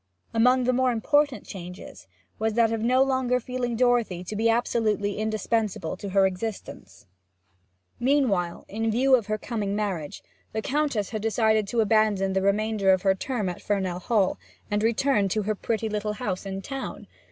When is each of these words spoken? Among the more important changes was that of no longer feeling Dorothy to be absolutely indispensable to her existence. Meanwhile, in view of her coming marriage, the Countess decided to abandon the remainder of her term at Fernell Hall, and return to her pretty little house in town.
Among 0.33 0.63
the 0.63 0.73
more 0.73 0.91
important 0.91 1.45
changes 1.45 2.07
was 2.39 2.53
that 2.55 2.71
of 2.73 2.81
no 2.81 3.03
longer 3.03 3.39
feeling 3.39 3.75
Dorothy 3.75 4.23
to 4.23 4.35
be 4.35 4.49
absolutely 4.49 5.19
indispensable 5.19 5.95
to 5.97 6.09
her 6.09 6.25
existence. 6.25 7.05
Meanwhile, 7.99 8.65
in 8.67 8.89
view 8.89 9.13
of 9.15 9.27
her 9.27 9.37
coming 9.37 9.75
marriage, 9.75 10.23
the 10.53 10.61
Countess 10.63 11.11
decided 11.11 11.67
to 11.67 11.81
abandon 11.81 12.33
the 12.33 12.41
remainder 12.41 12.89
of 12.89 13.03
her 13.03 13.13
term 13.13 13.47
at 13.47 13.61
Fernell 13.61 13.99
Hall, 14.01 14.39
and 14.71 14.81
return 14.81 15.29
to 15.29 15.43
her 15.43 15.53
pretty 15.53 15.87
little 15.87 16.13
house 16.13 16.47
in 16.47 16.63
town. 16.63 17.05